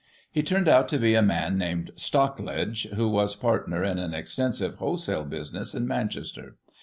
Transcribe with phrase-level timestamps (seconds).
[0.31, 4.77] He turned out to be a man named Stockledge, who was partner in an extensive
[4.77, 6.55] wholesale business in Manchester.